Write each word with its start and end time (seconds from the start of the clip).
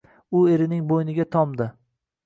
U 0.39 0.41
erining 0.53 0.81
bo‘yniga 0.93 1.29
tomdi… 1.37 1.73